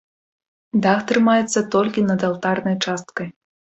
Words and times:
Дах 0.85 0.99
трымаецца 1.11 1.59
толькі 1.75 2.07
над 2.09 2.19
алтарнай 2.31 2.75
часткай. 2.89 3.27